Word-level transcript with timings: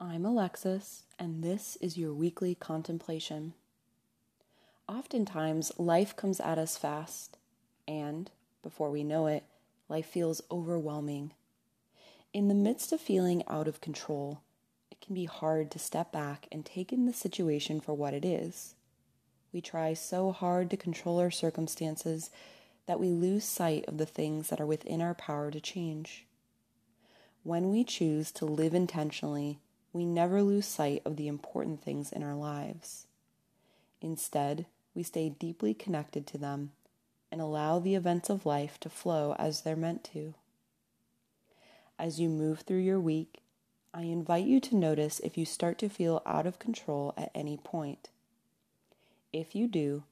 Alexis, 0.00 1.02
and 1.18 1.42
this 1.42 1.76
is 1.80 1.98
your 1.98 2.14
weekly 2.14 2.54
contemplation. 2.54 3.54
Oftentimes, 4.88 5.72
life 5.76 6.14
comes 6.14 6.38
at 6.38 6.56
us 6.56 6.76
fast, 6.76 7.36
and 7.88 8.30
before 8.62 8.92
we 8.92 9.02
know 9.02 9.26
it, 9.26 9.42
life 9.88 10.06
feels 10.06 10.40
overwhelming. 10.52 11.32
In 12.32 12.46
the 12.46 12.54
midst 12.54 12.92
of 12.92 13.00
feeling 13.00 13.42
out 13.48 13.66
of 13.66 13.80
control, 13.80 14.40
it 14.88 15.00
can 15.00 15.16
be 15.16 15.24
hard 15.24 15.68
to 15.72 15.80
step 15.80 16.12
back 16.12 16.46
and 16.52 16.64
take 16.64 16.92
in 16.92 17.06
the 17.06 17.12
situation 17.12 17.80
for 17.80 17.94
what 17.94 18.14
it 18.14 18.24
is. 18.24 18.76
We 19.52 19.60
try 19.60 19.94
so 19.94 20.30
hard 20.30 20.70
to 20.70 20.76
control 20.76 21.18
our 21.18 21.32
circumstances 21.32 22.30
that 22.86 23.00
we 23.00 23.08
lose 23.08 23.44
sight 23.44 23.84
of 23.88 23.98
the 23.98 24.06
things 24.06 24.48
that 24.48 24.60
are 24.60 24.66
within 24.66 25.02
our 25.02 25.14
power 25.14 25.50
to 25.50 25.60
change. 25.60 26.24
When 27.42 27.70
we 27.70 27.82
choose 27.82 28.30
to 28.32 28.44
live 28.44 28.74
intentionally, 28.74 29.58
we 29.98 30.06
never 30.06 30.42
lose 30.42 30.64
sight 30.64 31.02
of 31.04 31.16
the 31.16 31.26
important 31.26 31.82
things 31.82 32.12
in 32.12 32.22
our 32.22 32.36
lives. 32.36 33.06
Instead, 34.00 34.64
we 34.94 35.02
stay 35.02 35.28
deeply 35.28 35.74
connected 35.74 36.24
to 36.28 36.38
them 36.38 36.70
and 37.32 37.40
allow 37.40 37.80
the 37.80 37.96
events 37.96 38.30
of 38.30 38.46
life 38.46 38.78
to 38.78 38.88
flow 38.88 39.34
as 39.40 39.62
they're 39.62 39.74
meant 39.74 40.04
to. 40.04 40.34
As 41.98 42.20
you 42.20 42.28
move 42.28 42.60
through 42.60 42.78
your 42.78 43.00
week, 43.00 43.40
I 43.92 44.02
invite 44.02 44.46
you 44.46 44.60
to 44.60 44.76
notice 44.76 45.18
if 45.20 45.36
you 45.36 45.44
start 45.44 45.78
to 45.78 45.88
feel 45.88 46.22
out 46.24 46.46
of 46.46 46.60
control 46.60 47.12
at 47.16 47.32
any 47.34 47.56
point. 47.56 48.08
If 49.32 49.56
you 49.56 49.66
do, 49.66 50.04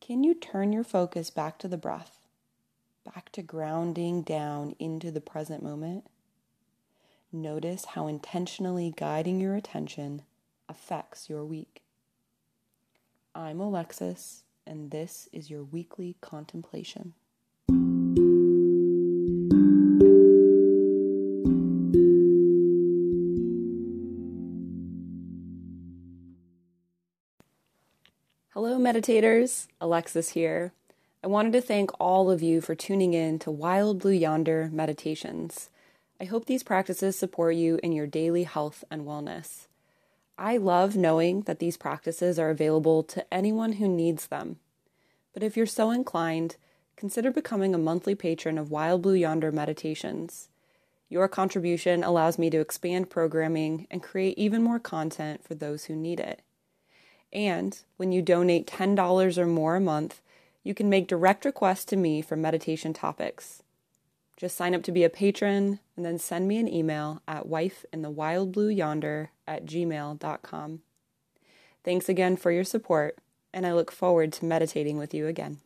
can 0.00 0.24
you 0.24 0.34
turn 0.34 0.72
your 0.72 0.84
focus 0.84 1.28
back 1.28 1.58
to 1.58 1.68
the 1.68 1.76
breath, 1.76 2.18
back 3.04 3.30
to 3.32 3.42
grounding 3.42 4.22
down 4.22 4.74
into 4.78 5.10
the 5.10 5.20
present 5.20 5.62
moment? 5.62 6.06
Notice 7.30 7.84
how 7.84 8.06
intentionally 8.06 8.94
guiding 8.96 9.38
your 9.38 9.54
attention 9.54 10.22
affects 10.66 11.28
your 11.28 11.44
week. 11.44 11.82
I'm 13.34 13.60
Alexis, 13.60 14.44
and 14.66 14.90
this 14.90 15.28
is 15.30 15.50
your 15.50 15.62
weekly 15.62 16.16
contemplation. 16.22 17.12
Hello, 28.54 28.78
meditators. 28.78 29.66
Alexis 29.82 30.30
here. 30.30 30.72
I 31.22 31.26
wanted 31.26 31.52
to 31.52 31.60
thank 31.60 31.90
all 32.00 32.30
of 32.30 32.40
you 32.40 32.62
for 32.62 32.74
tuning 32.74 33.12
in 33.12 33.38
to 33.40 33.50
Wild 33.50 33.98
Blue 33.98 34.12
Yonder 34.12 34.70
Meditations. 34.72 35.68
I 36.20 36.24
hope 36.24 36.46
these 36.46 36.64
practices 36.64 37.16
support 37.16 37.54
you 37.54 37.78
in 37.82 37.92
your 37.92 38.06
daily 38.06 38.42
health 38.42 38.82
and 38.90 39.02
wellness. 39.02 39.68
I 40.36 40.56
love 40.56 40.96
knowing 40.96 41.42
that 41.42 41.60
these 41.60 41.76
practices 41.76 42.38
are 42.38 42.50
available 42.50 43.02
to 43.04 43.34
anyone 43.34 43.74
who 43.74 43.88
needs 43.88 44.26
them. 44.26 44.58
But 45.32 45.42
if 45.42 45.56
you're 45.56 45.66
so 45.66 45.90
inclined, 45.90 46.56
consider 46.96 47.30
becoming 47.30 47.74
a 47.74 47.78
monthly 47.78 48.16
patron 48.16 48.58
of 48.58 48.70
Wild 48.70 49.02
Blue 49.02 49.14
Yonder 49.14 49.52
Meditations. 49.52 50.48
Your 51.08 51.28
contribution 51.28 52.02
allows 52.02 52.38
me 52.38 52.50
to 52.50 52.60
expand 52.60 53.10
programming 53.10 53.86
and 53.90 54.02
create 54.02 54.36
even 54.36 54.62
more 54.62 54.80
content 54.80 55.44
for 55.44 55.54
those 55.54 55.84
who 55.84 55.94
need 55.94 56.20
it. 56.20 56.42
And 57.32 57.78
when 57.96 58.10
you 58.10 58.22
donate 58.22 58.66
$10 58.66 59.38
or 59.38 59.46
more 59.46 59.76
a 59.76 59.80
month, 59.80 60.20
you 60.64 60.74
can 60.74 60.90
make 60.90 61.06
direct 61.06 61.44
requests 61.44 61.84
to 61.86 61.96
me 61.96 62.22
for 62.22 62.36
meditation 62.36 62.92
topics. 62.92 63.62
Just 64.38 64.56
sign 64.56 64.74
up 64.74 64.84
to 64.84 64.92
be 64.92 65.02
a 65.02 65.10
patron 65.10 65.80
and 65.96 66.06
then 66.06 66.16
send 66.16 66.46
me 66.46 66.58
an 66.58 66.72
email 66.72 67.20
at 67.26 67.48
wifeinthewildblueyonder 67.48 69.28
at 69.48 69.66
gmail.com. 69.66 70.80
Thanks 71.84 72.08
again 72.08 72.36
for 72.36 72.52
your 72.52 72.62
support, 72.62 73.18
and 73.52 73.66
I 73.66 73.72
look 73.72 73.90
forward 73.90 74.32
to 74.34 74.44
meditating 74.44 74.96
with 74.96 75.12
you 75.12 75.26
again. 75.26 75.58